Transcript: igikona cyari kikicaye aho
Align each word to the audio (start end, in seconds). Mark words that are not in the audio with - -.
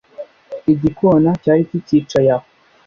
igikona 0.71 1.29
cyari 1.41 1.61
kikicaye 1.69 2.29
aho 2.35 2.47